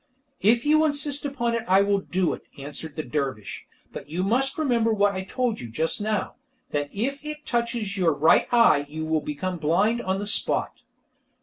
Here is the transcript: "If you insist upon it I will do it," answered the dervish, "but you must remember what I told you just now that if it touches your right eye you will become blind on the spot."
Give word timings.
"If 0.41 0.65
you 0.65 0.83
insist 0.83 1.25
upon 1.25 1.53
it 1.53 1.63
I 1.67 1.83
will 1.83 1.99
do 1.99 2.33
it," 2.33 2.41
answered 2.57 2.95
the 2.95 3.03
dervish, 3.03 3.67
"but 3.93 4.09
you 4.09 4.23
must 4.23 4.57
remember 4.57 4.91
what 4.91 5.13
I 5.13 5.23
told 5.23 5.59
you 5.59 5.69
just 5.69 6.01
now 6.01 6.37
that 6.71 6.89
if 6.91 7.23
it 7.23 7.45
touches 7.45 7.97
your 7.97 8.11
right 8.11 8.51
eye 8.51 8.87
you 8.89 9.05
will 9.05 9.21
become 9.21 9.59
blind 9.59 10.01
on 10.01 10.17
the 10.17 10.25
spot." 10.25 10.79